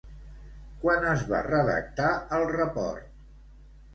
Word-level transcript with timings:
Quan 0.83 1.03
es 1.09 1.25
va 1.33 1.41
redactar 1.49 2.09
el 2.37 2.47
report? 2.55 3.15